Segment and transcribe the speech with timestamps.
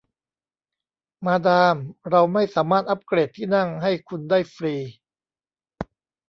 [1.25, 1.75] มาดาม
[2.09, 4.75] เราไม่สามารถอัพเกรดที่นั่งให้คุณได้ฟรี